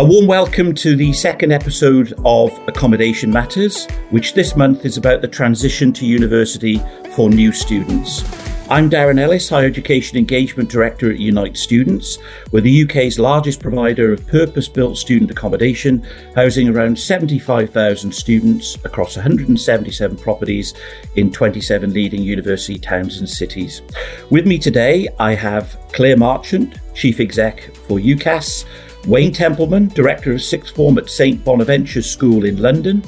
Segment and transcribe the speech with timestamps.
[0.00, 5.20] A warm welcome to the second episode of Accommodation Matters, which this month is about
[5.20, 6.80] the transition to university
[7.14, 8.22] for new students.
[8.70, 12.16] I'm Darren Ellis, Higher Education Engagement Director at Unite Students.
[12.50, 16.02] We're the UK's largest provider of purpose built student accommodation,
[16.34, 20.72] housing around 75,000 students across 177 properties
[21.16, 23.82] in 27 leading university towns and cities.
[24.30, 28.64] With me today, I have Claire Marchant, Chief Exec for UCAS,
[29.06, 33.02] Wayne Templeman, Director of Sixth Form at St Bonaventure School in London,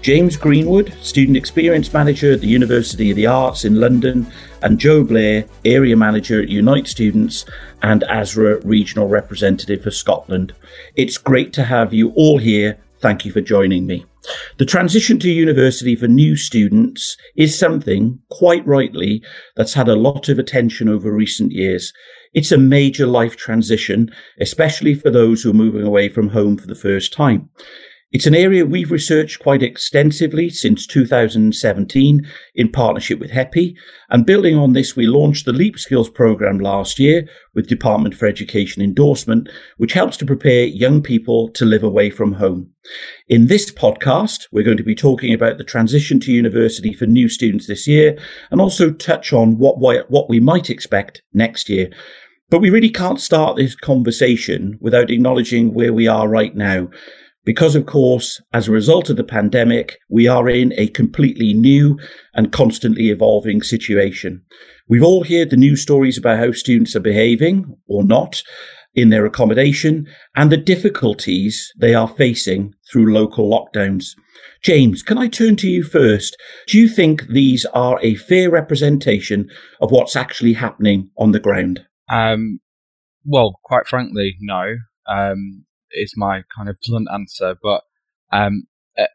[0.00, 4.26] James Greenwood, Student Experience Manager at the University of the Arts in London,
[4.62, 7.44] and Joe Blair, Area Manager at Unite Students
[7.82, 10.54] and ASRA Regional Representative for Scotland.
[10.94, 12.78] It's great to have you all here.
[12.98, 14.06] Thank you for joining me.
[14.56, 19.22] The transition to university for new students is something, quite rightly,
[19.56, 21.92] that's had a lot of attention over recent years.
[22.34, 26.66] It's a major life transition, especially for those who are moving away from home for
[26.66, 27.48] the first time.
[28.14, 33.74] It's an area we've researched quite extensively since 2017 in partnership with HEPI.
[34.08, 38.26] And building on this, we launched the Leap Skills program last year with Department for
[38.26, 39.48] Education endorsement,
[39.78, 42.70] which helps to prepare young people to live away from home.
[43.26, 47.28] In this podcast, we're going to be talking about the transition to university for new
[47.28, 48.16] students this year
[48.52, 51.90] and also touch on what, what we might expect next year.
[52.54, 56.88] But we really can't start this conversation without acknowledging where we are right now.
[57.44, 61.98] Because, of course, as a result of the pandemic, we are in a completely new
[62.32, 64.44] and constantly evolving situation.
[64.88, 68.40] We've all heard the news stories about how students are behaving or not
[68.94, 70.06] in their accommodation
[70.36, 74.14] and the difficulties they are facing through local lockdowns.
[74.62, 76.36] James, can I turn to you first?
[76.68, 79.50] Do you think these are a fair representation
[79.80, 81.84] of what's actually happening on the ground?
[82.10, 82.60] Um,
[83.24, 84.76] well, quite frankly, no.
[85.06, 87.56] Um, is my kind of blunt answer.
[87.60, 87.82] But
[88.32, 88.64] um,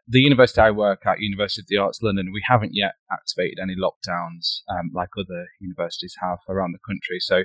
[0.07, 3.75] the university I work at, University of the Arts London, we haven't yet activated any
[3.75, 7.19] lockdowns um, like other universities have around the country.
[7.19, 7.43] So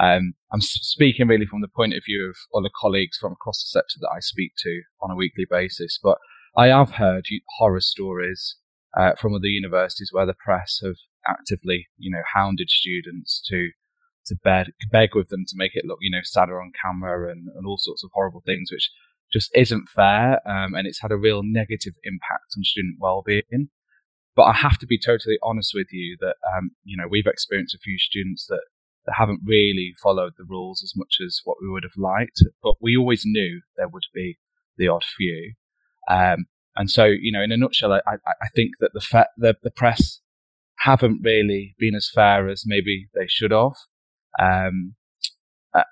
[0.00, 3.78] um, I'm speaking really from the point of view of other colleagues from across the
[3.78, 5.98] sector that I speak to on a weekly basis.
[6.02, 6.18] But
[6.56, 7.26] I have heard
[7.58, 8.56] horror stories
[8.96, 10.96] uh, from other universities where the press have
[11.26, 13.70] actively, you know, hounded students to
[14.26, 17.48] to beg, beg with them to make it look, you know, sadder on camera and,
[17.54, 18.90] and all sorts of horrible things, which
[19.32, 20.40] just isn't fair.
[20.48, 23.68] Um, and it's had a real negative impact on student well-being.
[24.36, 27.74] But I have to be totally honest with you that, um, you know, we've experienced
[27.74, 28.62] a few students that,
[29.06, 32.42] that haven't really followed the rules as much as what we would have liked.
[32.62, 34.38] But we always knew there would be
[34.76, 35.54] the odd few.
[36.10, 36.46] Um,
[36.76, 39.70] and so, you know, in a nutshell, I, I think that the, fe- the, the
[39.70, 40.20] press
[40.80, 43.74] haven't really been as fair as maybe they should have.
[44.40, 44.94] Um,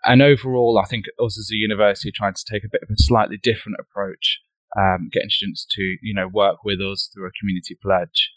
[0.04, 2.90] and overall, I think us as a university are trying to take a bit of
[2.90, 4.40] a slightly different approach,
[4.78, 8.30] um, getting students to you know work with us through a community pledge.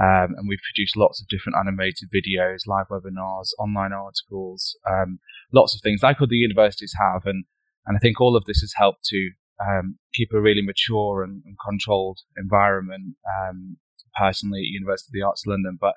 [0.00, 5.18] Um, and we've produced lots of different animated videos, live webinars, online articles, um,
[5.52, 7.22] lots of things like other universities have.
[7.26, 7.44] And,
[7.86, 9.30] and I think all of this has helped to
[9.60, 13.76] um, keep a really mature and, and controlled environment um,
[14.18, 15.76] personally at University of the Arts London.
[15.78, 15.94] But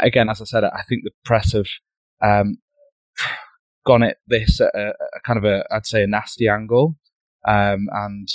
[0.00, 1.66] again, as I said, I think the press have
[2.22, 2.58] um,
[3.86, 6.96] gone at this at a, a, kind of a, I'd say, a nasty angle,
[7.46, 8.28] um, and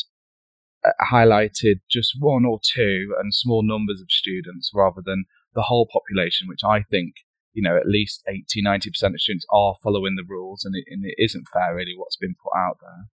[0.86, 5.88] uh, highlighted just one or two and small numbers of students rather than the whole
[5.91, 7.16] population, which I think,
[7.53, 11.06] you know, at least 80, 90% of students are following the rules and it, and
[11.06, 13.08] it isn't fair really what's been put out there.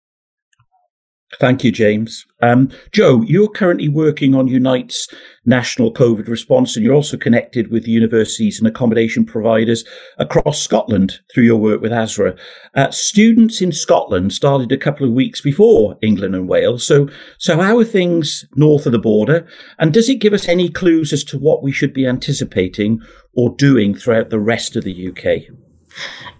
[1.40, 2.24] Thank you, James.
[2.40, 5.08] Um, Joe, you're currently working on Unite's
[5.44, 9.84] national COVID response, and you're also connected with universities and accommodation providers
[10.18, 12.38] across Scotland through your work with ASRA.
[12.76, 16.86] Uh, students in Scotland started a couple of weeks before England and Wales.
[16.86, 19.48] So, so how are things north of the border?
[19.80, 23.00] And does it give us any clues as to what we should be anticipating
[23.34, 25.52] or doing throughout the rest of the UK?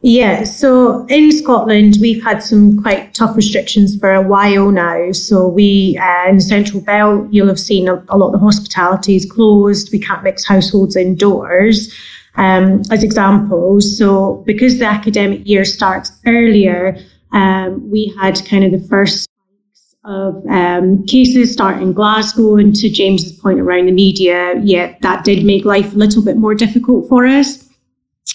[0.03, 5.11] Yeah, so in Scotland, we've had some quite tough restrictions for a while now.
[5.13, 8.39] So we, uh, in the Central Belt, you'll have seen a, a lot of the
[8.39, 9.91] hospitality is closed.
[9.93, 11.93] We can't mix households indoors.
[12.39, 13.97] Um, as examples.
[13.97, 16.99] So because the academic year starts earlier,
[17.33, 19.27] um, we had kind of the first
[20.05, 22.57] of um, cases start in Glasgow.
[22.57, 26.37] And to James's point around the media, yeah, that did make life a little bit
[26.37, 27.66] more difficult for us.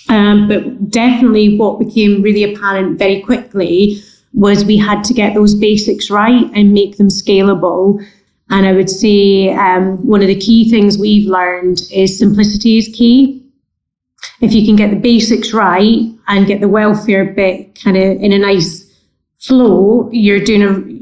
[0.09, 4.01] Um, but definitely what became really apparent very quickly
[4.33, 8.05] was we had to get those basics right and make them scalable.
[8.49, 12.87] And I would say um, one of the key things we've learned is simplicity is
[12.93, 13.45] key.
[14.41, 18.33] If you can get the basics right and get the welfare bit kind of in
[18.33, 18.89] a nice
[19.39, 21.01] flow, you're doing a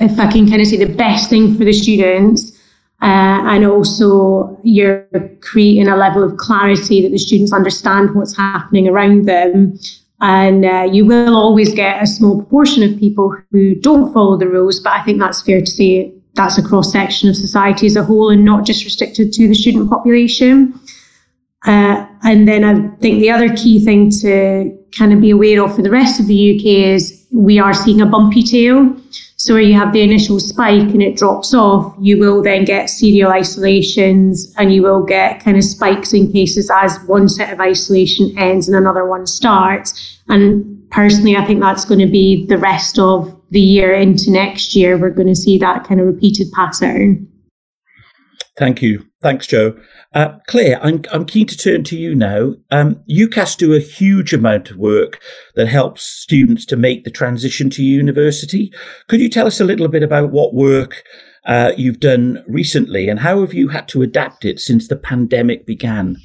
[0.00, 2.52] if I can kind of say the best thing for the students.
[3.00, 5.06] Uh, and also, you're
[5.40, 9.78] creating a level of clarity that the students understand what's happening around them.
[10.20, 14.48] And uh, you will always get a small proportion of people who don't follow the
[14.48, 17.96] rules, but I think that's fair to say that's a cross section of society as
[17.96, 20.78] a whole and not just restricted to the student population.
[21.66, 25.74] Uh, and then I think the other key thing to kind of be aware of
[25.74, 28.96] for the rest of the UK is we are seeing a bumpy tail.
[29.40, 32.90] So where you have the initial spike and it drops off, you will then get
[32.90, 37.60] serial isolations and you will get kind of spikes in cases as one set of
[37.60, 40.18] isolation ends and another one starts.
[40.28, 44.74] And personally, I think that's going to be the rest of the year into next
[44.74, 44.98] year.
[44.98, 47.28] We're going to see that kind of repeated pattern.
[48.58, 49.06] Thank you.
[49.22, 49.78] Thanks, Joe.
[50.12, 52.54] Uh, Claire, I'm, I'm keen to turn to you now.
[52.72, 55.20] Um, UCAS do a huge amount of work
[55.54, 58.72] that helps students to make the transition to university.
[59.06, 61.04] Could you tell us a little bit about what work
[61.44, 65.64] uh, you've done recently and how have you had to adapt it since the pandemic
[65.64, 66.16] began?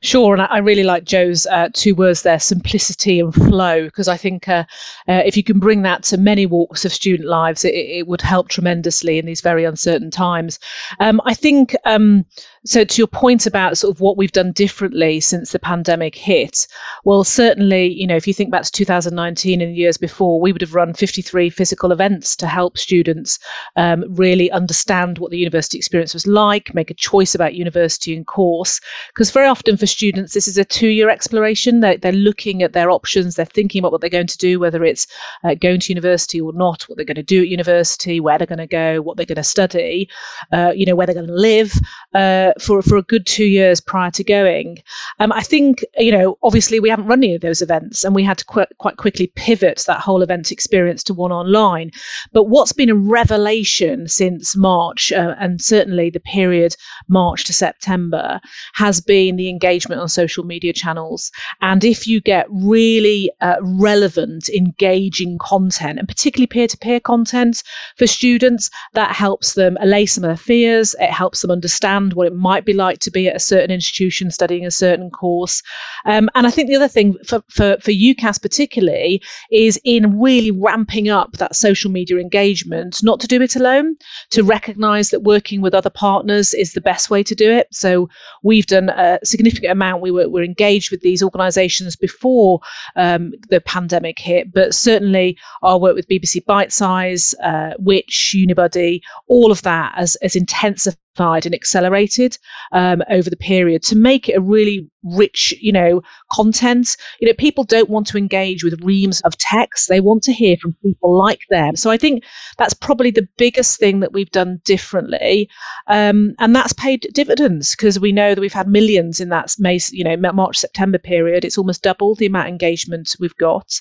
[0.00, 3.84] Sure, and I really like Joe's uh, two words there: simplicity and flow.
[3.84, 4.64] Because I think uh,
[5.08, 8.20] uh, if you can bring that to many walks of student lives, it, it, would
[8.20, 10.58] help tremendously in these very uncertain times.
[11.00, 12.26] Um, I think um,
[12.66, 16.66] so to your point about sort of what we've done differently since the pandemic hit,
[17.04, 20.50] well, certainly, you know, if you think back to 2019 and the years before, we
[20.50, 23.38] would have run 53 physical events to help students
[23.76, 28.26] um, really understand what the university experience was like, make a choice about university and
[28.26, 28.80] course.
[29.08, 31.80] Because very often for students, this is a two-year exploration.
[31.80, 34.82] They're, they're looking at their options, they're thinking about what they're going to do, whether
[34.84, 35.06] it's
[35.42, 38.46] uh, going to university or not, what they're going to do at university, where they're
[38.46, 40.08] going to go, what they're going to study,
[40.50, 41.78] uh, you know, where they're going to live.
[42.14, 44.78] Uh, for for a good two years prior to going.
[45.18, 48.24] Um, I think you know, obviously, we haven't run any of those events, and we
[48.24, 51.92] had to qu- quite quickly pivot that whole event experience to one online.
[52.32, 56.76] But what's been a revelation since March, uh, and certainly the period
[57.08, 58.40] March to September,
[58.74, 61.30] has been the engagement on social media channels.
[61.60, 67.62] And if you get really uh, relevant, engaging content, and particularly peer-to-peer content
[67.96, 70.94] for students, that helps them allay some of their fears.
[70.98, 74.30] It helps them understand what it might be like to be at a certain institution
[74.30, 75.62] studying a certain course.
[76.04, 80.50] Um, and I think the other thing for, for, for UCAS particularly is in really
[80.50, 83.96] ramping up that social media engagement, not to do it alone,
[84.30, 87.68] to recognize that working with other partners is the best way to do it.
[87.72, 88.10] So
[88.42, 90.02] we've done a significant amount.
[90.02, 92.60] We were, were engaged with these organizations before
[92.94, 99.50] um, the pandemic hit, but certainly our work with BBC Bitesize, uh, Which, Unibuddy, all
[99.50, 102.33] of that has, has intensified and accelerated
[102.72, 106.02] um, over the period to make it a really rich, you know,
[106.32, 106.96] content.
[107.20, 109.88] You know, people don't want to engage with reams of text.
[109.88, 111.76] They want to hear from people like them.
[111.76, 112.24] So I think
[112.58, 115.50] that's probably the biggest thing that we've done differently.
[115.86, 119.78] Um, and that's paid dividends because we know that we've had millions in that May,
[119.90, 121.44] you know, March, September period.
[121.44, 123.80] It's almost doubled the amount of engagement we've got.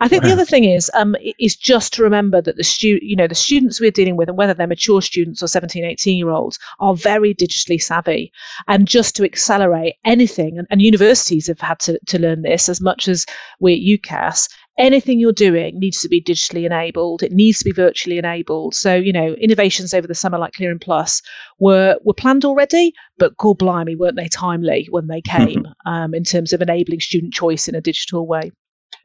[0.00, 0.28] I think wow.
[0.28, 3.34] the other thing is um, is just to remember that the stu- you know the
[3.34, 6.94] students we're dealing with and whether they're mature students or 17 18 year olds are
[6.94, 8.32] very digitally savvy
[8.66, 12.80] and just to accelerate anything and, and universities have had to, to learn this as
[12.80, 13.26] much as
[13.60, 17.22] we at UCAS anything you're doing needs to be digitally enabled.
[17.22, 18.74] It needs to be virtually enabled.
[18.74, 21.22] So, you know, innovations over the summer like Clearing Plus
[21.58, 26.24] were were planned already, but god blimey, weren't they timely when they came um, in
[26.24, 28.50] terms of enabling student choice in a digital way.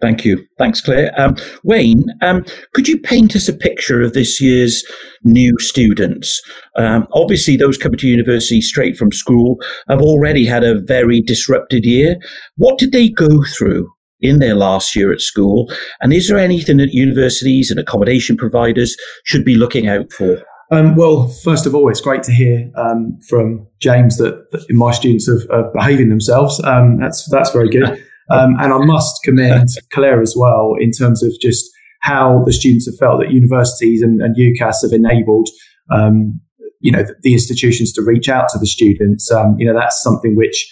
[0.02, 0.46] Thank you.
[0.58, 1.12] Thanks, Claire.
[1.20, 4.84] Um, Wayne, um, could you paint us a picture of this year's
[5.24, 6.42] new students?
[6.78, 9.58] Um, obviously, those coming to university straight from school
[9.90, 12.16] have already had a very disrupted year.
[12.56, 13.92] What did they go through
[14.22, 15.70] in their last year at school?
[16.00, 20.42] And is there anything that universities and accommodation providers should be looking out for?
[20.72, 24.92] Um, well, first of all, it's great to hear um, from James that, that, my
[24.92, 26.64] students are, are behaving themselves.
[26.64, 28.06] Um, that's that's very good.
[28.32, 31.70] Um, and I must commend Claire as well in terms of just
[32.02, 35.50] how the students have felt that universities and, and UCAS have enabled,
[35.92, 36.40] um,
[36.80, 39.30] you know, the, the, institutions to reach out to the students.
[39.32, 40.72] Um, you know, that's something which,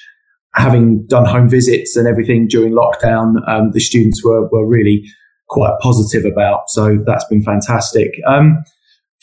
[0.55, 5.03] having done home visits and everything during lockdown, um, the students were, were really
[5.49, 6.69] quite positive about.
[6.69, 8.11] So that's been fantastic.
[8.25, 8.63] Um,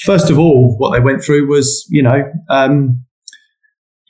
[0.00, 3.04] first of all, what they went through was, you know, um,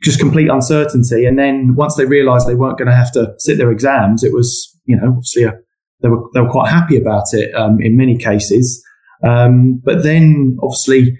[0.04, 1.24] just complete uncertainty.
[1.24, 4.32] And then once they realised they weren't going to have to sit their exams, it
[4.32, 5.54] was, you know, obviously a,
[6.02, 8.84] they were they were quite happy about it um, in many cases.
[9.22, 11.18] Um, but then obviously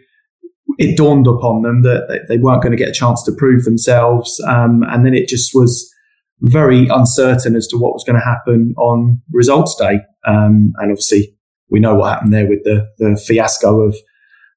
[0.79, 4.41] it dawned upon them that they weren't going to get a chance to prove themselves,
[4.47, 5.91] um, and then it just was
[6.41, 10.01] very uncertain as to what was going to happen on results day.
[10.27, 11.35] Um, and obviously
[11.71, 13.97] we know what happened there with the, the fiasco of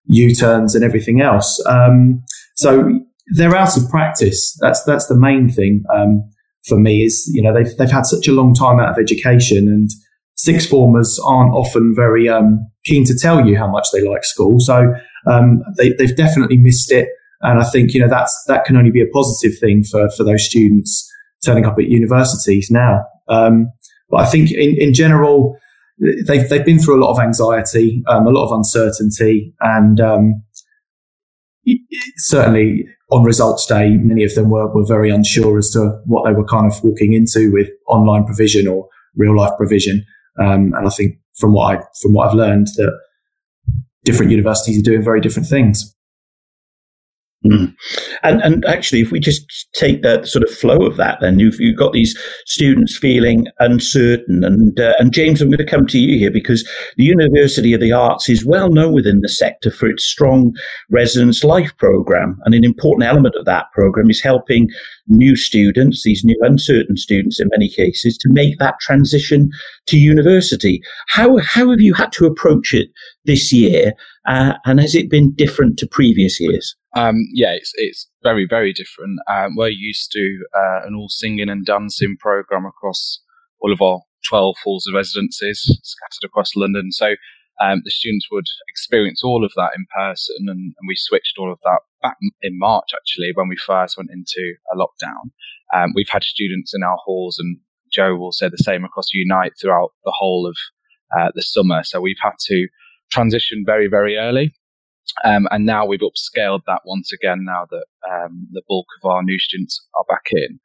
[0.05, 1.63] U-turns and everything else.
[1.65, 2.24] Um,
[2.55, 4.57] so they're out of practice.
[4.62, 6.29] That's that's the main thing um,
[6.67, 7.03] for me.
[7.03, 9.89] Is you know they've they've had such a long time out of education, and
[10.36, 14.60] sixth formers aren't often very um, keen to tell you how much they like school.
[14.60, 14.93] So
[15.25, 17.10] um, they, they've definitely missed it,
[17.41, 20.24] and I think you know that's that can only be a positive thing for for
[20.24, 21.12] those students
[21.46, 23.05] turning up at universities now.
[23.27, 23.72] Um,
[24.10, 25.57] but I think in, in general,
[26.25, 30.43] they've they've been through a lot of anxiety, um, a lot of uncertainty, and um,
[32.17, 36.33] certainly on results day, many of them were, were very unsure as to what they
[36.33, 40.05] were kind of walking into with online provision or real life provision.
[40.39, 42.91] Um, and I think from what I from what I've learned that
[44.03, 45.95] different universities are doing very different things.
[47.46, 47.75] Mm.
[48.24, 51.60] And and actually, if we just take the sort of flow of that, then you've
[51.60, 52.17] you've got these
[52.48, 56.67] students feeling uncertain, and uh, and James, I'm going to come to you here because
[56.98, 60.56] the University of the Arts is well known within the sector for its strong
[60.89, 64.67] residence life program, and an important element of that program is helping
[65.08, 69.51] new students, these new uncertain students in many cases, to make that transition
[69.86, 70.82] to university.
[71.10, 72.89] How how have you had to approach it
[73.25, 73.94] this year,
[74.27, 76.75] uh, and has it been different to previous years?
[76.96, 79.20] Um, yeah, it's it's very very different.
[79.29, 83.22] Um, we're used to uh, an all singing and dancing program across
[83.62, 86.91] all of our twelve halls of residences scattered across London.
[86.91, 87.15] So
[87.62, 91.51] um, the students would experience all of that in person, and, and, we switched all
[91.51, 95.32] of that back in March actually when we first went into a lockdown.
[95.74, 97.58] Um, we've had students in our halls, and
[97.91, 100.56] Joe will say the same across Unite throughout the whole of
[101.20, 101.84] uh, the summer.
[101.84, 102.67] So we've had to
[103.12, 104.53] transition very very early.
[105.25, 109.24] Um, and now we've upscaled that once again now that um, the bulk of our
[109.24, 110.59] new students are back in.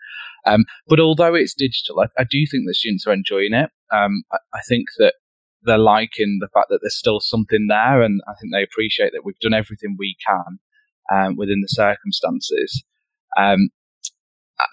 [0.44, 3.70] Um, but although it's digital, I, I, do think the students are enjoying it.
[3.92, 5.14] Um, I, I, think that
[5.62, 9.22] they're liking the fact that there's still something there, and I think they appreciate that
[9.24, 10.58] we've done everything we can
[11.12, 12.82] um, within the circumstances.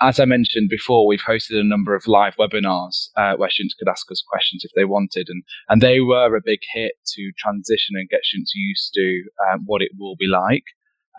[0.02, 3.90] As I mentioned before, we've hosted a number of live webinars uh, where students could
[3.90, 7.96] ask us questions if they wanted, and and they were a big hit to transition
[7.96, 10.64] and get students used to um, what it will be like.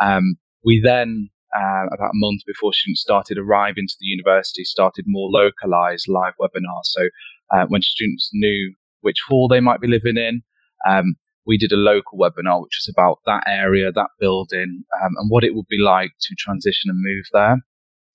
[0.01, 5.05] Um, we then, uh, about a month before students started arriving to the university, started
[5.07, 6.85] more localized live webinars.
[6.85, 7.09] So
[7.55, 10.43] uh, when students knew which hall they might be living in,
[10.89, 11.15] um,
[11.47, 15.45] we did a local webinar which was about that area, that building, um, and what
[15.45, 17.57] it would be like to transition and move there.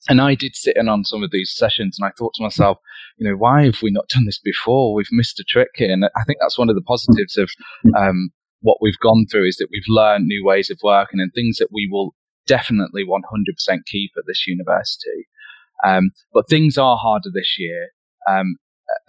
[0.07, 2.77] And I did sit in on some of these sessions and I thought to myself,
[3.17, 4.93] you know, why have we not done this before?
[4.93, 5.91] We've missed a trick here.
[5.91, 7.49] And I think that's one of the positives of
[7.97, 8.29] um,
[8.61, 11.69] what we've gone through is that we've learned new ways of working and things that
[11.71, 12.13] we will
[12.45, 15.27] definitely 100% keep at this university.
[15.85, 17.89] Um, but things are harder this year,
[18.29, 18.57] um,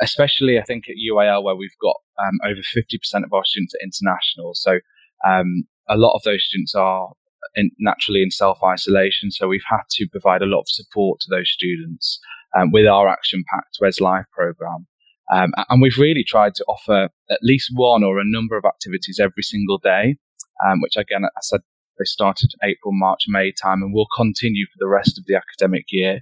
[0.00, 3.84] especially I think at UAL where we've got um, over 50% of our students are
[3.84, 4.54] international.
[4.54, 4.78] So
[5.26, 7.10] um, a lot of those students are
[7.54, 9.30] in, naturally in self isolation.
[9.30, 12.18] So we've had to provide a lot of support to those students
[12.58, 14.86] um, with our action packed Res Life program.
[15.32, 19.18] Um, and we've really tried to offer at least one or a number of activities
[19.20, 20.16] every single day,
[20.64, 21.60] um, which again, I said
[21.98, 25.86] they started April, March, May time and will continue for the rest of the academic
[25.88, 26.20] year.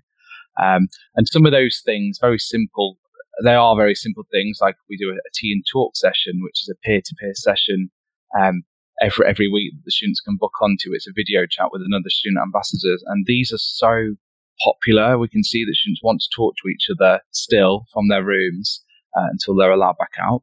[0.60, 2.96] Um, and some of those things, very simple,
[3.42, 6.70] they are very simple things like we do a, tea and talk session, which is
[6.70, 7.90] a peer to peer session
[8.38, 8.62] um,
[9.00, 10.92] every every week that the students can book onto.
[10.92, 14.14] It's a video chat with another student ambassador, and these are so
[14.62, 15.18] popular.
[15.18, 18.82] We can see that students want to talk to each other still from their rooms
[19.16, 20.42] uh, until they're allowed back out.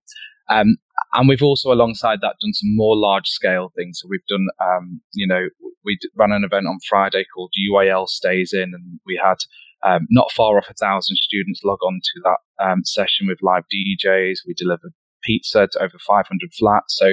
[0.50, 0.78] Um,
[1.14, 4.00] and we've also, alongside that, done some more large scale things.
[4.02, 5.48] So we've done, um, you know,
[5.84, 9.38] we ran an event on Friday called UAL Stays In, and we had
[9.84, 13.64] um, not far off a thousand students log on to that um, session with live
[13.64, 14.40] DJs.
[14.46, 14.94] We delivered
[15.24, 16.98] pizza to over 500 flats.
[16.98, 17.08] So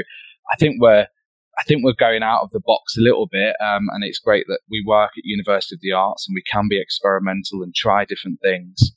[0.52, 1.06] I think we're
[1.58, 4.46] I think we're going out of the box a little bit, um, and it's great
[4.48, 8.04] that we work at University of the Arts and we can be experimental and try
[8.04, 8.92] different things.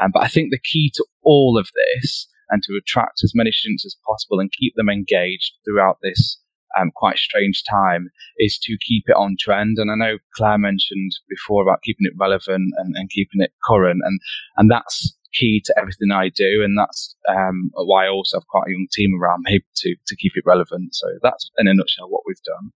[0.00, 3.50] Um, but I think the key to all of this and to attract as many
[3.50, 6.38] students as possible and keep them engaged throughout this
[6.78, 8.08] um, quite strange time
[8.38, 9.78] is to keep it on trend.
[9.78, 14.00] And I know Claire mentioned before about keeping it relevant and, and keeping it current,
[14.04, 14.20] and
[14.56, 18.68] and that's key to everything I do, and that's um, why I also have quite
[18.68, 20.94] a young team around me to to keep it relevant.
[20.94, 22.72] So that's in a nutshell what we've done.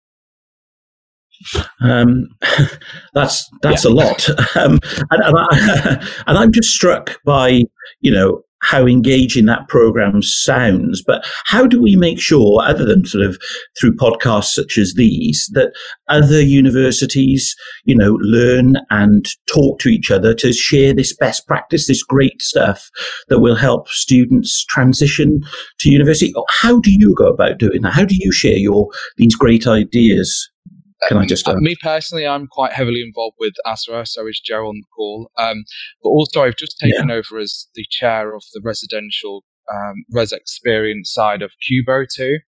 [1.80, 2.28] Um,
[3.14, 3.90] that's that's yeah.
[3.90, 4.78] a lot, um,
[5.10, 7.62] and, and, I, and I'm just struck by
[8.00, 13.04] you know how engaging that program sounds, but how do we make sure, other than
[13.04, 13.38] sort of
[13.78, 15.72] through podcasts such as these, that
[16.08, 21.86] other universities, you know, learn and talk to each other to share this best practice,
[21.86, 22.90] this great stuff
[23.28, 25.40] that will help students transition
[25.78, 26.32] to university?
[26.48, 27.94] How do you go about doing that?
[27.94, 30.50] How do you share your these great ideas?
[31.08, 31.48] Can I just?
[31.48, 35.30] Uh, me personally, I'm quite heavily involved with ASRA, so is Joe on the call.
[35.38, 35.64] Um,
[36.02, 37.16] but also, I've just taken yeah.
[37.16, 42.38] over as the chair of the residential um, res experience side of Cubo too,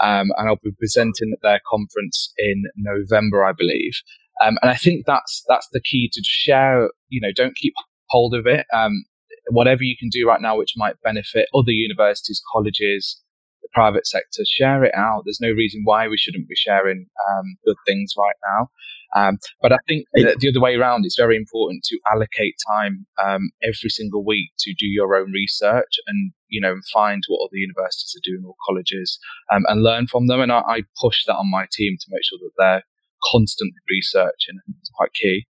[0.00, 4.00] um, and I'll be presenting at their conference in November, I believe.
[4.44, 6.90] Um, and I think that's that's the key to share.
[7.08, 7.74] You know, don't keep
[8.08, 8.66] hold of it.
[8.72, 9.04] Um,
[9.50, 13.20] whatever you can do right now, which might benefit other universities, colleges,
[13.68, 15.22] the private sector, share it out.
[15.24, 18.68] There's no reason why we shouldn't be sharing um, good things right now.
[19.16, 23.50] Um, but I think the other way around, it's very important to allocate time um,
[23.62, 28.14] every single week to do your own research and you know find what other universities
[28.16, 29.18] are doing or colleges
[29.52, 30.40] um, and learn from them.
[30.40, 32.84] And I, I push that on my team to make sure that they're
[33.32, 34.60] constantly researching.
[34.80, 35.46] It's quite key.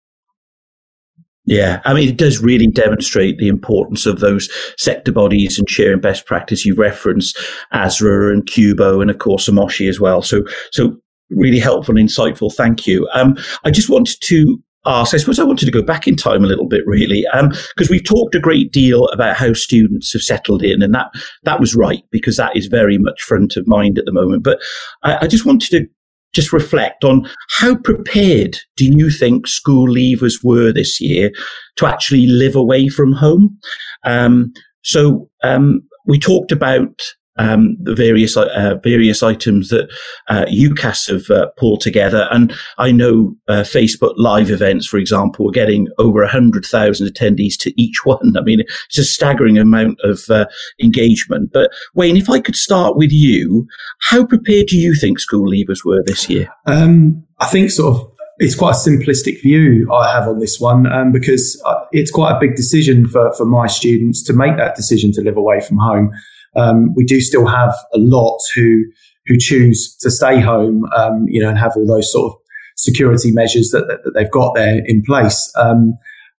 [1.49, 5.99] Yeah, I mean, it does really demonstrate the importance of those sector bodies and sharing
[5.99, 6.67] best practice.
[6.67, 7.33] You reference
[7.73, 10.21] ASRA and Cubo and, of course, AMOSSHE as well.
[10.21, 10.99] So, so
[11.31, 12.52] really helpful and insightful.
[12.55, 13.09] Thank you.
[13.14, 16.45] Um, I just wanted to ask, I suppose I wanted to go back in time
[16.45, 20.23] a little bit, really, because um, we've talked a great deal about how students have
[20.23, 21.11] settled in, and that
[21.45, 24.43] that was right because that is very much front of mind at the moment.
[24.43, 24.61] But
[25.02, 25.87] I, I just wanted to
[26.35, 31.30] just reflect on how prepared do you think school leavers were this year
[31.76, 33.58] to actually live away from home?
[34.04, 37.00] Um, so um, we talked about
[37.38, 39.88] um, the various uh, various items that
[40.28, 42.28] uh, UCAS have uh, pulled together.
[42.30, 47.80] And I know uh, Facebook Live events, for example, are getting over 100,000 attendees to
[47.80, 48.37] each one.
[48.37, 50.47] I mean, it's a staggering amount of uh,
[50.83, 51.50] engagement.
[51.52, 53.66] But Wayne, if I could start with you,
[54.00, 56.49] how prepared do you think school leavers were this year?
[56.66, 60.87] Um, I think sort of it's quite a simplistic view I have on this one
[60.87, 64.76] um, because uh, it's quite a big decision for, for my students to make that
[64.76, 66.12] decision to live away from home.
[66.59, 68.85] Um, we do still have a lot who
[69.27, 72.38] who choose to stay home, um, you know, and have all those sort of
[72.77, 75.53] security measures that, that, that they've got there in place.
[75.57, 75.94] Um,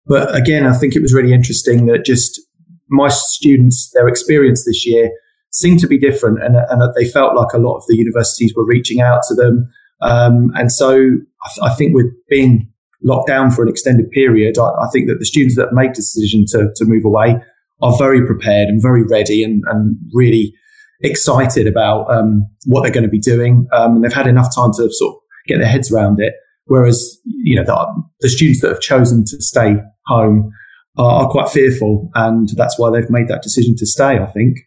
[0.08, 2.42] but again, I think it was really interesting that just
[2.90, 5.12] my students, their experience this year
[5.52, 8.66] seemed to be different, and, and they felt like a lot of the universities were
[8.66, 9.70] reaching out to them.
[10.02, 12.72] Um, and so I, th- I, think with being
[13.04, 15.96] locked down for an extended period, I, I think that the students that made the
[15.96, 17.42] decision to, to move away
[17.82, 20.54] are very prepared and very ready and, and really
[21.02, 23.68] excited about um, what they're going to be doing.
[23.74, 26.34] Um, and they've had enough time to sort of get their heads around it.
[26.66, 30.52] Whereas, you know, the, the students that have chosen to stay home
[30.98, 32.10] are, are, quite fearful.
[32.14, 34.60] And that's why they've made that decision to stay, I think.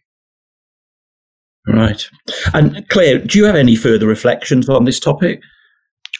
[1.65, 2.09] Right.
[2.53, 5.41] And Claire, do you have any further reflections on this topic?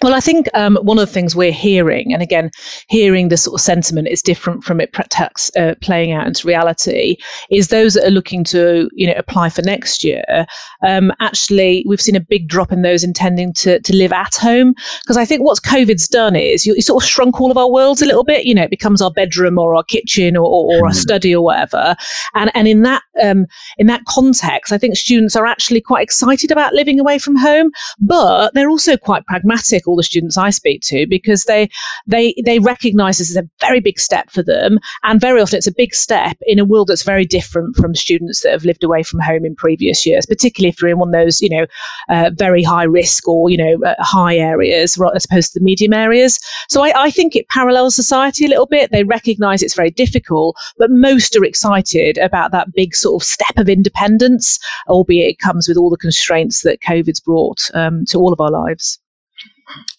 [0.03, 2.51] Well, I think um, one of the things we're hearing, and again,
[2.89, 7.15] hearing the sort of sentiment is different from it perhaps uh, playing out into reality,
[7.49, 10.45] is those that are looking to, you know, apply for next year.
[10.85, 14.73] Um, actually, we've seen a big drop in those intending to, to live at home
[15.03, 17.71] because I think what COVID's done is you, you, sort of shrunk all of our
[17.71, 18.45] worlds a little bit.
[18.45, 20.91] You know, it becomes our bedroom or our kitchen or, or, or mm.
[20.91, 21.95] a study or whatever.
[22.33, 23.47] And and in that um,
[23.77, 27.71] in that context, I think students are actually quite excited about living away from home,
[27.99, 31.69] but they're also quite pragmatic all the students I speak to because they
[32.07, 35.67] they they recognise this as a very big step for them, and very often it's
[35.67, 39.03] a big step in a world that's very different from students that have lived away
[39.03, 41.65] from home in previous years, particularly if you're in one of those you know
[42.09, 45.93] uh, very high risk or you know uh, high areas as opposed to the medium
[45.93, 46.39] areas.
[46.69, 48.91] So I, I think it parallels society a little bit.
[48.91, 53.57] They recognise it's very difficult, but most are excited about that big sort of step
[53.57, 58.33] of independence, albeit it comes with all the constraints that COVID's brought um, to all
[58.33, 58.99] of our lives.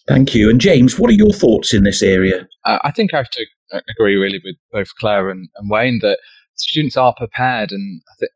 [0.07, 0.51] Thank you.
[0.51, 2.47] And James, what are your thoughts in this area?
[2.65, 3.47] Uh, I think I have to
[3.89, 6.19] agree really with both Claire and, and Wayne that
[6.55, 7.73] students are prepared.
[7.73, 8.31] And I th-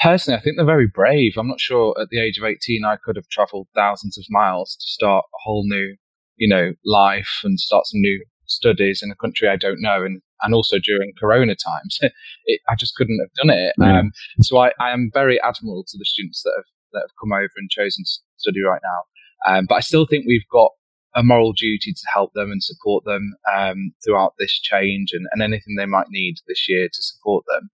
[0.00, 1.34] personally, I think they're very brave.
[1.36, 4.76] I'm not sure at the age of 18 I could have traveled thousands of miles
[4.76, 5.96] to start a whole new,
[6.36, 10.04] you know, life and start some new studies in a country I don't know.
[10.04, 11.98] And, and also during Corona times,
[12.44, 13.74] it, I just couldn't have done it.
[13.98, 17.32] Um, so I, I am very admirable to the students that have, that have come
[17.32, 19.52] over and chosen to study right now.
[19.52, 20.70] Um, but I still think we've got
[21.14, 25.42] a moral duty to help them and support them um, throughout this change and, and,
[25.42, 27.70] anything they might need this year to support them.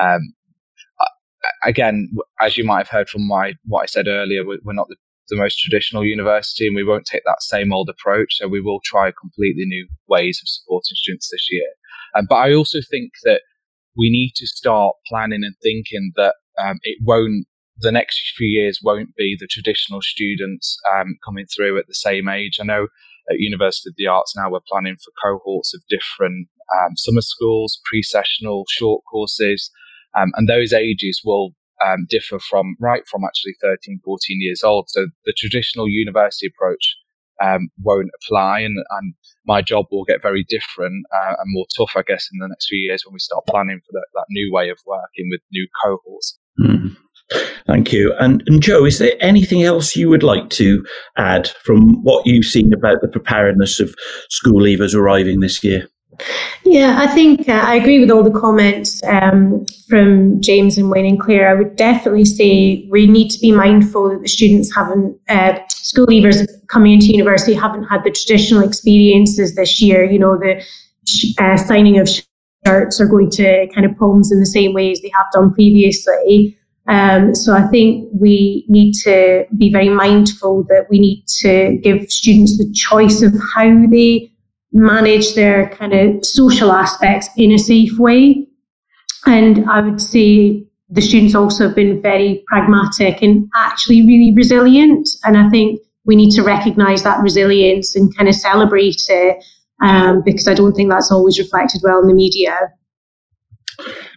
[0.00, 0.20] Um,
[1.64, 4.96] again, as you might have heard from my what I said earlier, we're not the,
[5.28, 8.36] the, most traditional university, and we won't take that same old approach.
[8.36, 11.66] So we will try completely new ways of supporting students this year.
[12.16, 13.42] Um, but I also think that
[13.96, 17.46] we need to start planning and thinking that um, it won't
[17.78, 22.28] the next few years won't be the traditional students um, coming through at the same
[22.28, 22.58] age.
[22.58, 22.86] I know
[23.30, 27.80] at University of the Arts now we're planning for cohorts of different um, summer schools,
[27.84, 29.70] pre-sessional, short courses,
[30.18, 31.50] um, and those ages will
[31.84, 34.88] um, differ from right from actually 13, 14 years old.
[34.88, 36.96] So the traditional university approach
[37.42, 39.14] um, won't apply, and, and,
[39.48, 42.66] my job will get very different uh, and more tough, I guess, in the next
[42.66, 45.68] few years when we start planning for that, that new way of working with new
[45.84, 46.36] cohorts.
[46.60, 46.96] Mm.
[47.66, 48.12] Thank you.
[48.18, 50.84] And, and Joe, is there anything else you would like to
[51.16, 53.94] add from what you've seen about the preparedness of
[54.30, 55.88] school leavers arriving this year?
[56.64, 61.06] Yeah, I think uh, I agree with all the comments um, from James and Wayne
[61.06, 61.48] and Claire.
[61.48, 66.06] I would definitely say we need to be mindful that the students haven't, uh, school
[66.06, 70.04] leavers coming into university haven't had the traditional experiences this year.
[70.04, 70.62] You know, the
[71.38, 72.08] uh, signing of
[72.66, 75.52] shirts are going to kind of poems in the same way as they have done
[75.54, 76.58] previously.
[76.88, 82.10] Um, so I think we need to be very mindful that we need to give
[82.10, 84.30] students the choice of how they
[84.72, 88.46] manage their kind of social aspects in a safe way.
[89.26, 95.08] And I would say the students also have been very pragmatic and actually really resilient.
[95.24, 99.44] And I think we need to recognize that resilience and kind of celebrate it
[99.82, 102.56] um, because I don't think that's always reflected well in the media.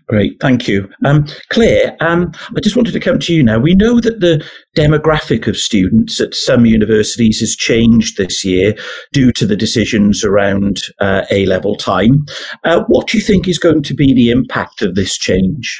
[0.10, 0.90] Great, thank you.
[1.06, 3.60] Um, Claire, um, I just wanted to come to you now.
[3.60, 4.44] We know that the
[4.76, 8.74] demographic of students at some universities has changed this year
[9.14, 12.26] due to the decisions around uh, A level time.
[12.64, 15.80] Uh, what do you think is going to be the impact of this change?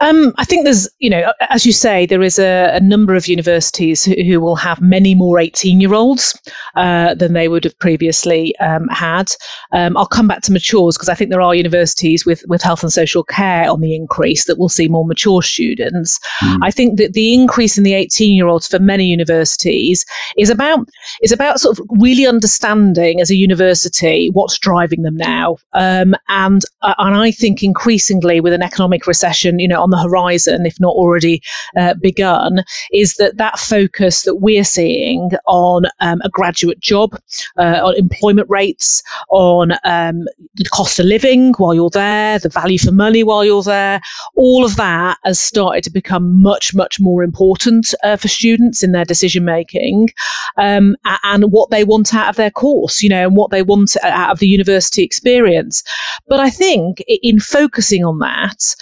[0.00, 3.26] Um, I think there's, you know, as you say, there is a, a number of
[3.26, 6.40] universities who, who, will have many more 18 year olds
[6.76, 9.28] uh, than they would have previously um, had.
[9.72, 12.84] Um, I'll come back to matures because I think there are universities with, with health
[12.84, 16.20] and social care on the increase that will see more mature students.
[16.40, 16.60] Mm.
[16.62, 20.04] I think that the increase in the 18 year olds for many universities
[20.36, 20.88] is about
[21.22, 25.56] is about sort of really understanding as a university what's driving them now.
[25.72, 30.08] Um, and uh, and I think increasingly with an economic recession, you know, on the
[30.08, 31.42] horizon, if not already
[31.76, 37.18] uh, begun, is that that focus that we're seeing on um, a graduate job,
[37.56, 40.24] uh, on employment rates, on um,
[40.54, 44.00] the cost of living while you're there, the value for money while you're there,
[44.36, 48.92] all of that has started to become much, much more important uh, for students in
[48.92, 50.08] their decision making
[50.56, 53.96] um, and what they want out of their course, you know, and what they want
[54.02, 55.82] out of the university experience.
[56.26, 58.74] But I think in focusing on that,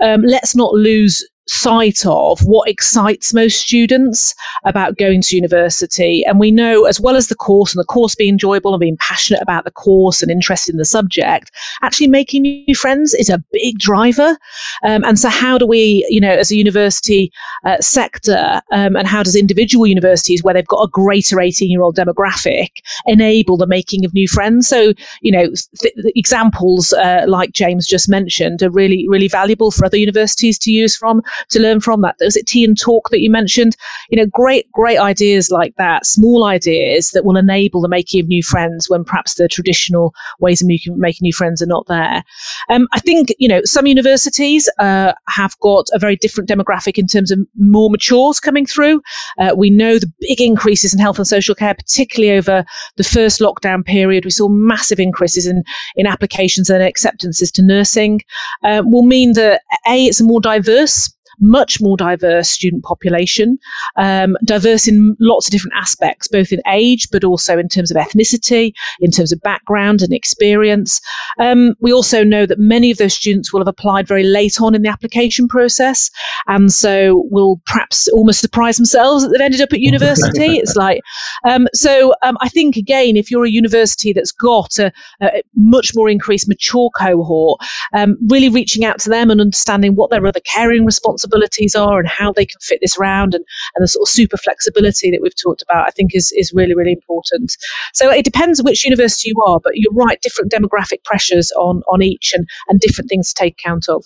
[0.00, 4.34] um, let's not lose sight of what excites most students
[4.64, 6.24] about going to university.
[6.24, 8.96] And we know, as well as the course and the course being enjoyable and being
[8.96, 11.50] passionate about the course and interested in the subject,
[11.82, 14.36] actually making new friends is a big driver.
[14.82, 17.32] Um, and so, how do we, you know, as a university
[17.64, 21.82] uh, sector, um, and how does individual universities, where they've got a greater 18 year
[21.82, 22.68] old demographic,
[23.06, 24.68] enable the making of new friends?
[24.68, 29.84] So, you know, th- examples uh, like James just mentioned are really, really valuable for
[29.84, 32.16] other universities to use from to learn from that.
[32.20, 33.76] Was it tea and talk that you mentioned?
[34.10, 38.28] You know, great, great ideas like that, small ideas that will enable the making of
[38.28, 42.24] new friends when perhaps the traditional ways of making, new friends are not there.
[42.70, 47.06] Um, I think, you know, some universities uh, have got a very different demographic in
[47.06, 49.02] terms of more matures coming through.
[49.38, 52.64] Uh, we know the big increases in health and social care, particularly over
[52.96, 54.24] the first lockdown period.
[54.24, 55.62] We saw massive increases in,
[55.96, 58.20] in applications and acceptances to nursing.
[58.64, 63.58] Uh, will mean that A, it's a more diverse much more diverse student population,
[63.96, 67.96] um, diverse in lots of different aspects, both in age, but also in terms of
[67.96, 71.00] ethnicity, in terms of background and experience.
[71.38, 74.74] Um, we also know that many of those students will have applied very late on
[74.74, 76.10] in the application process,
[76.46, 80.56] and so will perhaps almost surprise themselves that they've ended up at university.
[80.58, 81.00] it's like,
[81.44, 85.92] um, so um, I think again, if you're a university that's got a, a much
[85.94, 87.60] more increased mature cohort,
[87.92, 91.98] um, really reaching out to them and understanding what their other caring responsibilities responsibilities are
[91.98, 95.20] and how they can fit this around and, and the sort of super flexibility that
[95.22, 97.56] we've talked about, I think is, is really, really important.
[97.94, 102.02] So it depends which university you are, but you're right, different demographic pressures on, on
[102.02, 104.04] each and, and different things to take account of.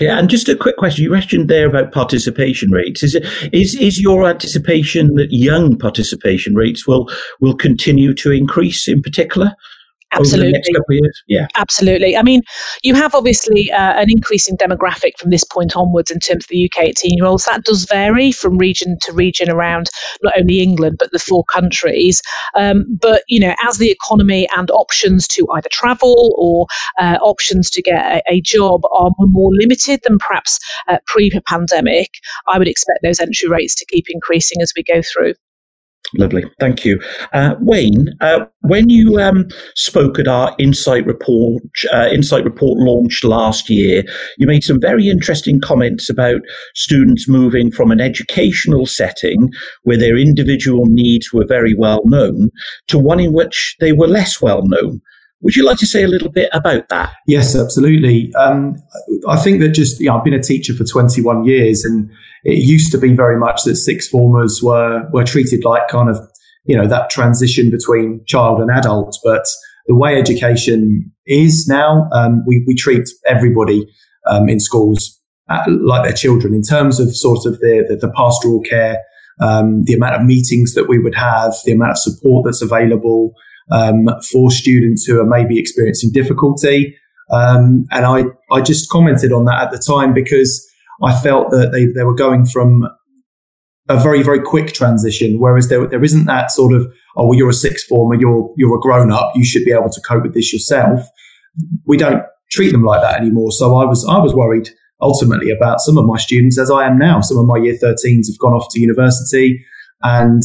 [0.00, 1.02] Yeah, and just a quick question.
[1.02, 3.02] You mentioned there about participation rates.
[3.02, 8.86] Is it is is your anticipation that young participation rates will will continue to increase
[8.86, 9.56] in particular?
[10.12, 10.52] Absolutely.
[10.52, 11.22] next couple of years?
[11.26, 11.46] Yeah.
[11.56, 12.16] Absolutely.
[12.16, 12.42] I mean,
[12.82, 16.64] you have obviously uh, an increasing demographic from this point onwards in terms of the
[16.64, 17.44] UK 18 year olds.
[17.44, 19.88] That does vary from region to region around
[20.22, 22.22] not only England, but the four countries.
[22.54, 26.66] Um, but, you know, as the economy and options to either travel or
[26.98, 32.08] uh, options to get a, a, job are more limited than perhaps uh, pre pandemic,
[32.46, 35.34] I would expect those entry rates to keep increasing as we go through.
[36.14, 37.00] Lovely, thank you,
[37.34, 38.08] uh, Wayne.
[38.20, 44.04] Uh, when you um, spoke at our Insight report, uh, Insight report launched last year,
[44.38, 46.40] you made some very interesting comments about
[46.74, 49.50] students moving from an educational setting
[49.82, 52.50] where their individual needs were very well known
[52.86, 55.02] to one in which they were less well known.
[55.40, 57.12] Would you like to say a little bit about that?
[57.26, 58.32] Yes, absolutely.
[58.34, 58.76] Um,
[59.28, 62.10] I think that just, you know, I've been a teacher for 21 years and
[62.44, 66.18] it used to be very much that sixth formers were, were treated like kind of,
[66.64, 69.16] you know, that transition between child and adult.
[69.22, 69.44] But
[69.86, 73.86] the way education is now, um, we, we treat everybody
[74.26, 78.12] um, in schools uh, like their children in terms of sort of the, the, the
[78.12, 78.98] pastoral care,
[79.40, 83.32] um, the amount of meetings that we would have, the amount of support that's available,
[83.70, 86.96] um, for students who are maybe experiencing difficulty.
[87.30, 90.66] Um, and I, I just commented on that at the time because
[91.02, 92.88] I felt that they, they were going from
[93.88, 97.48] a very, very quick transition, whereas there, there isn't that sort of, oh, well, you're
[97.48, 100.34] a sixth former, you're, you're a grown up, you should be able to cope with
[100.34, 101.06] this yourself.
[101.86, 103.50] We don't treat them like that anymore.
[103.52, 106.98] So I was, I was worried ultimately about some of my students as I am
[106.98, 107.20] now.
[107.20, 109.64] Some of my year 13s have gone off to university
[110.02, 110.42] and,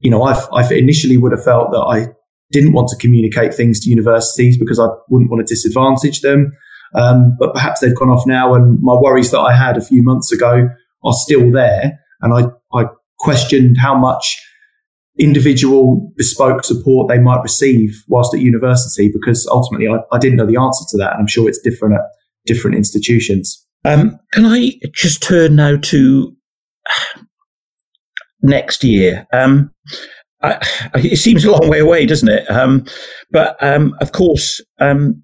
[0.00, 2.08] you know, I've, I've initially would have felt that I
[2.52, 6.52] didn't want to communicate things to universities because I wouldn't want to disadvantage them.
[6.94, 10.02] Um, but perhaps they've gone off now, and my worries that I had a few
[10.02, 10.68] months ago
[11.02, 11.98] are still there.
[12.20, 12.84] And I, I
[13.18, 14.40] questioned how much
[15.18, 20.46] individual bespoke support they might receive whilst at university because ultimately I, I didn't know
[20.46, 21.12] the answer to that.
[21.12, 22.02] And I'm sure it's different at
[22.46, 23.66] different institutions.
[23.84, 26.36] Um, can I just turn now to
[28.42, 29.26] next year?
[29.32, 29.72] Um,
[30.42, 30.58] I,
[30.94, 32.50] it seems a long way away, doesn't it?
[32.50, 32.84] Um,
[33.30, 35.22] but um, of course, um,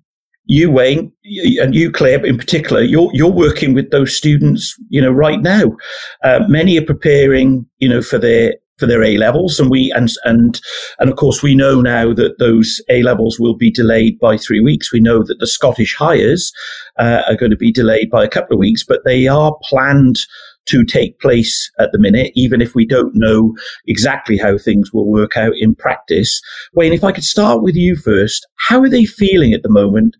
[0.49, 1.13] you, Wayne,
[1.61, 5.77] and you, Claire, in particular, you're you're working with those students, you know, right now.
[6.25, 10.09] Uh, many are preparing, you know, for their for their A levels, and we and
[10.25, 10.61] and
[10.99, 14.61] and of course we know now that those A levels will be delayed by three
[14.61, 14.93] weeks.
[14.93, 16.53] We know that the Scottish Highers
[16.99, 20.21] uh, are going to be delayed by a couple of weeks, but they are planned
[20.69, 23.55] to take place at the minute, even if we don't know
[23.87, 26.41] exactly how things will work out in practice.
[26.75, 30.17] Wayne, if I could start with you first, how are they feeling at the moment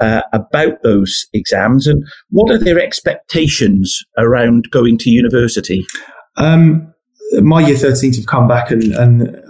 [0.00, 5.84] uh, about those exams and what are their expectations around going to university?
[6.36, 6.92] Um,
[7.40, 9.42] my year 13s have come back and, and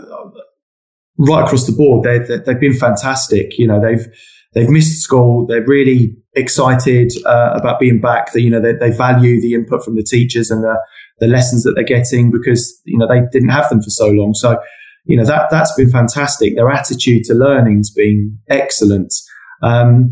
[1.18, 3.58] right across the board, they, they've been fantastic.
[3.58, 4.06] You know, they've,
[4.54, 5.46] they've missed school.
[5.46, 8.34] They're really excited uh, about being back.
[8.34, 10.78] You know they, they, value the input from the teachers and the
[11.18, 14.34] the lessons that they're getting because you know they didn't have them for so long.
[14.34, 14.58] So
[15.04, 16.54] you know that that's been fantastic.
[16.54, 19.14] Their attitude to learning's been excellent.
[19.62, 20.10] Um,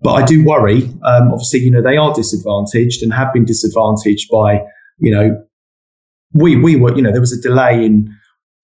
[0.00, 0.84] but I do worry.
[1.04, 4.62] Um, obviously, you know they are disadvantaged and have been disadvantaged by
[4.98, 5.42] you know
[6.32, 8.15] we we were you know there was a delay in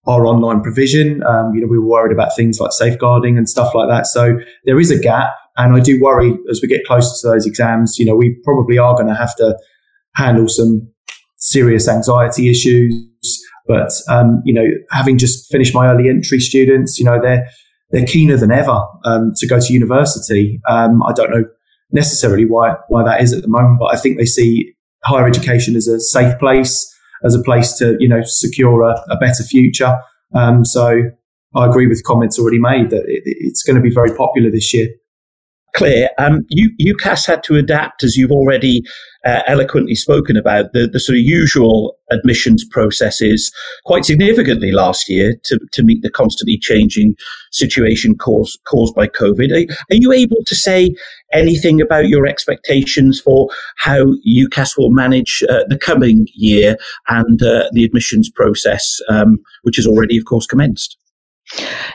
[0.05, 1.23] our online provision.
[1.23, 4.07] Um, you know, we were worried about things like safeguarding and stuff like that.
[4.07, 5.35] So there is a gap.
[5.55, 8.77] And I do worry as we get closer to those exams, you know, we probably
[8.77, 9.57] are going to have to
[10.15, 10.91] handle some
[11.37, 12.95] serious anxiety issues.
[13.67, 17.47] But, um, you know, having just finished my early entry students, you know, they're,
[17.91, 20.59] they're keener than ever um, to go to university.
[20.67, 21.45] Um, I don't know
[21.91, 25.75] necessarily why, why that is at the moment, but I think they see higher education
[25.75, 26.92] as a safe place
[27.23, 29.97] as a place to, you know, secure a, a better future.
[30.33, 31.01] Um, so
[31.55, 34.73] I agree with comments already made that it, it's going to be very popular this
[34.73, 34.89] year.
[35.75, 38.83] Claire, um, you, UCAS had to adapt, as you've already
[39.25, 43.51] uh, eloquently spoken about, the, the sort of usual admissions processes
[43.85, 47.15] quite significantly last year to, to meet the constantly changing
[47.51, 49.51] situation caused, caused by COVID.
[49.51, 50.93] Are, are you able to say
[51.31, 57.67] anything about your expectations for how UCAS will manage uh, the coming year and uh,
[57.71, 60.97] the admissions process, um, which has already, of course, commenced?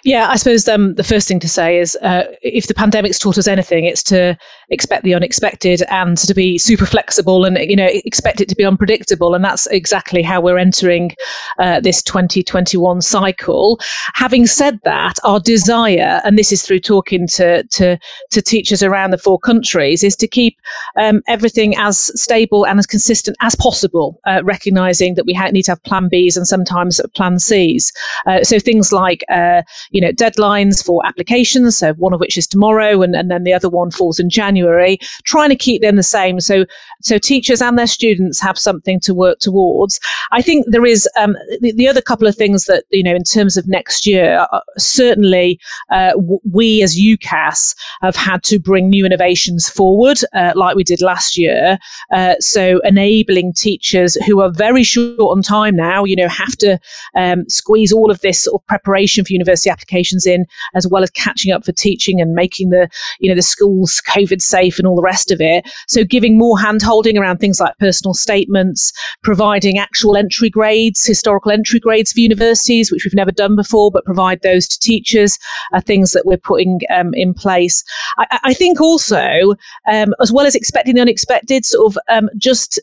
[0.04, 3.38] Yeah, I suppose um, the first thing to say is uh, if the pandemic's taught
[3.38, 4.37] us anything, it's to
[4.68, 8.64] expect the unexpected and to be super flexible and you know expect it to be
[8.64, 11.12] unpredictable, and that's exactly how we're entering
[11.58, 13.80] uh, this 2021 cycle.
[14.14, 17.98] Having said that, our desire, and this is through talking to to,
[18.30, 20.58] to teachers around the four countries, is to keep
[20.96, 25.62] um, everything as stable and as consistent as possible, uh, recognizing that we ha- need
[25.62, 27.92] to have Plan Bs and sometimes Plan Cs.
[28.26, 31.79] Uh, so things like uh, uh, you know, deadlines for applications.
[31.79, 34.98] So one of which is tomorrow, and, and then the other one falls in January.
[35.24, 36.64] Trying to keep them the same, so
[37.03, 40.01] so teachers and their students have something to work towards.
[40.31, 43.24] I think there is um, the, the, other couple of things that you know in
[43.24, 44.46] terms of next year.
[44.53, 50.53] Uh, certainly, uh, w- we as UCAS have had to bring new innovations forward, uh,
[50.55, 51.79] like we did last year.
[52.12, 56.79] Uh, so enabling teachers who are very short on time now, you know, have to
[57.14, 61.53] um, squeeze all of this sort of preparation university applications in, as well as catching
[61.53, 62.88] up for teaching and making the,
[63.21, 65.69] you know, the schools COVID safe and all the rest of it.
[65.87, 71.53] So giving more hand holding around things like personal statements, providing actual entry grades, historical
[71.53, 75.38] entry grades for universities, which we've never done before, but provide those to teachers,
[75.73, 77.85] are things that we're putting um, in place.
[78.19, 79.55] I, I think also,
[79.91, 82.81] um, as well as expecting the unexpected, sort of um, just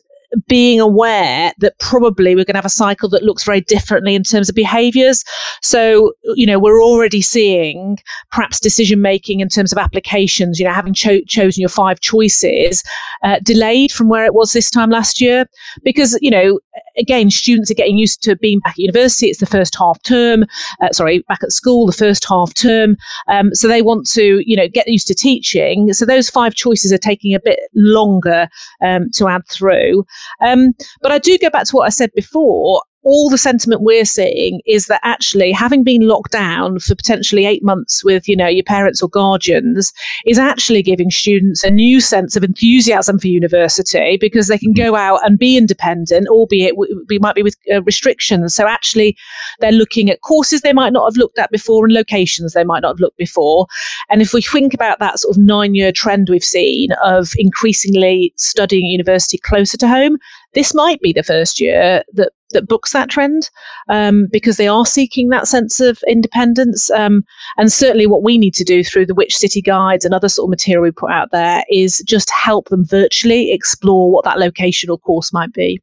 [0.48, 4.22] being aware that probably we're going to have a cycle that looks very differently in
[4.22, 5.24] terms of behaviors.
[5.62, 7.98] So, you know, we're already seeing
[8.30, 12.82] perhaps decision making in terms of applications, you know, having cho- chosen your five choices
[13.22, 15.46] uh, delayed from where it was this time last year.
[15.82, 16.60] Because, you know,
[16.96, 19.26] again, students are getting used to being back at university.
[19.28, 20.44] It's the first half term,
[20.80, 22.96] uh, sorry, back at school, the first half term.
[23.28, 25.92] Um, so they want to, you know, get used to teaching.
[25.92, 28.48] So those five choices are taking a bit longer
[28.82, 30.04] um, to add through.
[30.44, 34.04] Um, but I do go back to what I said before all the sentiment we're
[34.04, 38.48] seeing is that actually having been locked down for potentially eight months with you know
[38.48, 39.92] your parents or guardians
[40.26, 44.86] is actually giving students a new sense of enthusiasm for university because they can mm-hmm.
[44.86, 49.16] go out and be independent albeit we might be with uh, restrictions so actually
[49.60, 52.82] they're looking at courses they might not have looked at before and locations they might
[52.82, 53.68] not have looked before
[54.10, 58.32] and if we think about that sort of nine year trend we've seen of increasingly
[58.36, 60.18] studying university closer to home
[60.56, 63.50] this might be the first year that that books that trend
[63.88, 66.90] um, because they are seeking that sense of independence.
[66.90, 67.24] Um,
[67.58, 70.46] and certainly, what we need to do through the Which City Guides and other sort
[70.46, 74.90] of material we put out there is just help them virtually explore what that location
[74.90, 75.80] or course might be.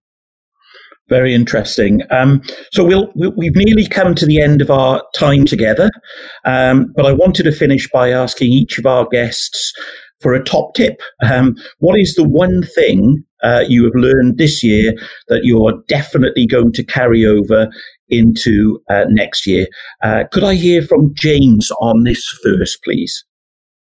[1.10, 2.02] Very interesting.
[2.10, 5.92] Um, so we'll, we have nearly come to the end of our time together,
[6.46, 9.74] um, but I wanted to finish by asking each of our guests
[10.22, 11.02] for a top tip.
[11.22, 14.94] Um, what is the one thing uh, you have learned this year
[15.28, 17.70] that you're definitely going to carry over
[18.10, 19.68] into uh, next year?
[20.02, 23.26] Uh, could I hear from James on this first, please?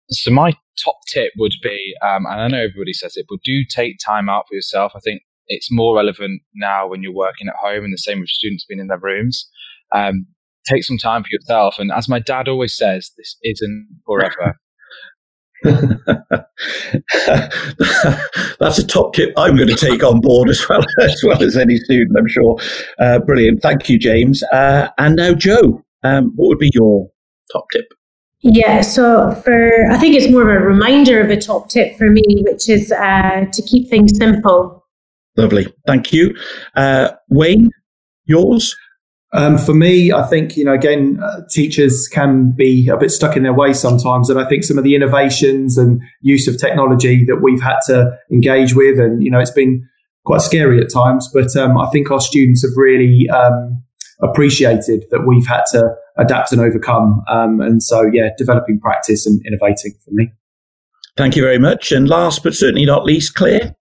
[0.10, 3.64] So my top tip would be, um, and I know everybody says it, but do
[3.70, 4.92] take time out for yourself.
[4.96, 8.30] I think it's more relevant now when you're working at home, and the same with
[8.30, 9.50] students being in their rooms.
[9.94, 10.28] Um,
[10.68, 11.78] take some time for yourself.
[11.80, 14.58] And as my dad always says, this isn't forever.
[18.60, 21.58] That's a top tip I'm going to take on board as well as well as
[21.58, 22.58] any student, I'm sure.
[23.00, 24.44] Uh, brilliant, thank you, James.
[24.44, 27.10] Uh, and now, Joe, um, what would be your
[27.52, 27.86] top tip?
[28.42, 32.10] Yeah, so for I think it's more of a reminder of a top tip for
[32.10, 34.86] me, which is uh, to keep things simple.
[35.36, 36.36] Lovely, thank you,
[36.76, 37.72] uh, Wayne.
[38.26, 38.76] Yours.
[39.36, 43.36] Um, for me, I think, you know, again, uh, teachers can be a bit stuck
[43.36, 44.30] in their ways sometimes.
[44.30, 48.18] And I think some of the innovations and use of technology that we've had to
[48.32, 49.88] engage with, and, you know, it's been
[50.26, 53.84] quite scary at times, but um, I think our students have really um,
[54.22, 57.22] appreciated that we've had to adapt and overcome.
[57.28, 60.32] Um, and so, yeah, developing practice and innovating for me.
[61.18, 61.92] Thank you very much.
[61.92, 63.76] And last but certainly not least, Claire.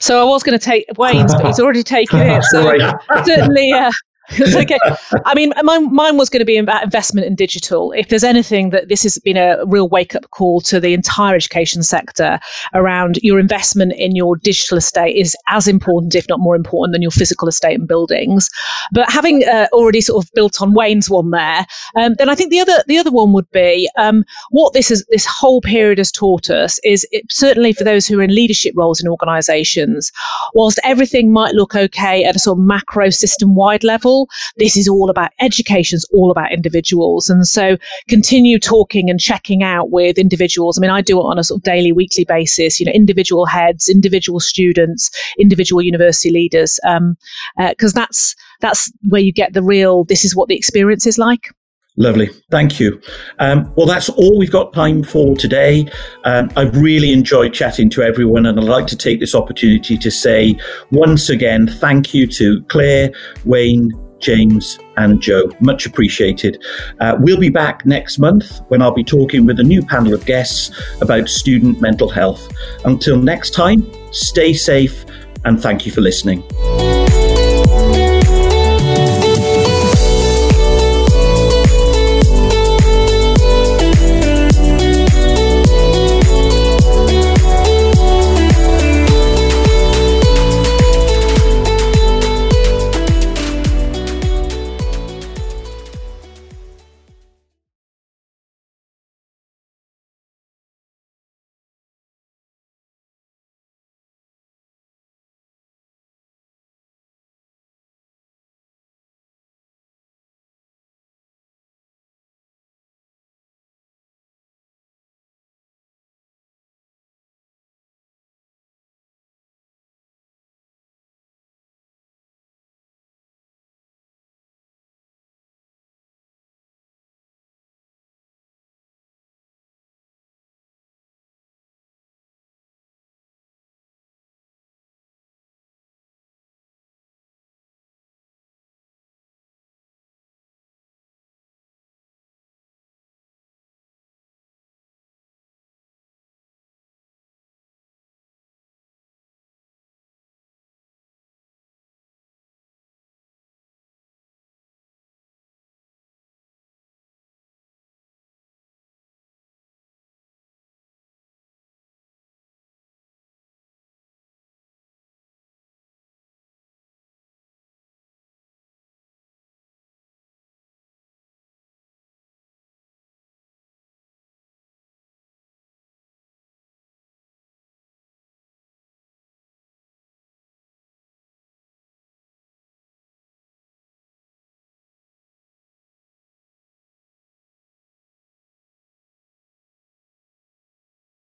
[0.00, 2.44] So I was going to take Wayne's, but he's already taken it.
[2.44, 2.62] So
[3.24, 3.90] certainly, uh,
[4.40, 4.78] okay.
[5.24, 7.92] I mean, mine, mine was going to be about investment in digital.
[7.92, 11.34] If there's anything that this has been a real wake up call to the entire
[11.34, 12.38] education sector
[12.74, 17.00] around your investment in your digital estate is as important, if not more important, than
[17.00, 18.50] your physical estate and buildings.
[18.92, 22.50] But having uh, already sort of built on Wayne's one there, um, then I think
[22.50, 26.12] the other the other one would be um, what this is this whole period has
[26.12, 30.12] taught us is it, certainly for those who are in leadership roles in organisations,
[30.54, 34.17] whilst everything might look okay at a sort of macro system wide level
[34.56, 37.30] this is all about education, it's all about individuals.
[37.30, 37.76] And so
[38.08, 40.78] continue talking and checking out with individuals.
[40.78, 43.46] I mean, I do it on a sort of daily, weekly basis, you know, individual
[43.46, 47.16] heads, individual students, individual university leaders, because um,
[47.58, 51.50] uh, that's that's where you get the real, this is what the experience is like.
[51.98, 52.30] Lovely.
[52.48, 53.00] Thank you.
[53.40, 55.90] Um, well, that's all we've got time for today.
[56.22, 60.10] Um, I've really enjoyed chatting to everyone, and I'd like to take this opportunity to
[60.10, 60.56] say
[60.92, 63.10] once again thank you to Claire,
[63.44, 65.50] Wayne, James, and Joe.
[65.60, 66.62] Much appreciated.
[67.00, 70.24] Uh, we'll be back next month when I'll be talking with a new panel of
[70.26, 72.48] guests about student mental health.
[72.84, 75.04] Until next time, stay safe
[75.44, 76.42] and thank you for listening.